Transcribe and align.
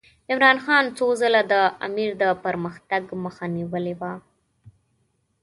عمرا 0.29 0.51
خان 0.65 0.85
څو 0.97 1.07
ځله 1.21 1.41
د 1.51 1.53
امیر 1.87 2.11
د 2.21 2.23
پرمختګ 2.45 3.03
مخه 3.23 3.45
نیولې 3.55 3.93
وه. 3.99 4.13